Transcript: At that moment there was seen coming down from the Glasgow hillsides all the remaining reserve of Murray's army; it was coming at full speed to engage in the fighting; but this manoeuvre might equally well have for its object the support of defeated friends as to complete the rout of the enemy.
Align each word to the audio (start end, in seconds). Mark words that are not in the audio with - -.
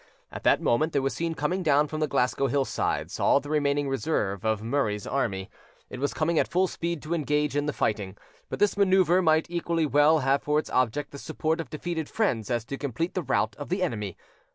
At 0.31 0.41
that 0.45 0.59
moment 0.63 0.93
there 0.93 1.01
was 1.03 1.13
seen 1.13 1.35
coming 1.35 1.61
down 1.61 1.87
from 1.87 1.99
the 1.99 2.07
Glasgow 2.07 2.47
hillsides 2.47 3.19
all 3.19 3.39
the 3.39 3.51
remaining 3.51 3.87
reserve 3.87 4.43
of 4.43 4.63
Murray's 4.63 5.05
army; 5.05 5.47
it 5.91 5.99
was 5.99 6.11
coming 6.11 6.39
at 6.39 6.47
full 6.47 6.65
speed 6.65 7.03
to 7.03 7.13
engage 7.13 7.55
in 7.55 7.67
the 7.67 7.71
fighting; 7.71 8.17
but 8.49 8.57
this 8.57 8.75
manoeuvre 8.75 9.21
might 9.21 9.45
equally 9.51 9.85
well 9.85 10.17
have 10.21 10.41
for 10.41 10.57
its 10.57 10.71
object 10.71 11.11
the 11.11 11.19
support 11.19 11.61
of 11.61 11.69
defeated 11.69 12.09
friends 12.09 12.49
as 12.49 12.65
to 12.65 12.79
complete 12.79 13.13
the 13.13 13.21
rout 13.21 13.55
of 13.57 13.69
the 13.69 13.83
enemy. 13.83 14.17